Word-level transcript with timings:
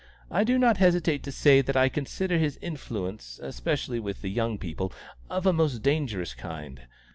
I 0.31 0.43
do 0.43 0.57
not 0.57 0.77
hesitate 0.77 1.21
to 1.21 1.31
say 1.31 1.61
that 1.61 1.77
I 1.77 1.87
consider 1.87 2.39
his 2.39 2.57
influence, 2.59 3.39
especially 3.43 3.99
with 3.99 4.23
the 4.23 4.31
young 4.31 4.57
people, 4.57 4.91
of 5.29 5.45
a 5.45 5.53
most 5.53 5.83
dangerous 5.83 6.33
kind. 6.33 6.87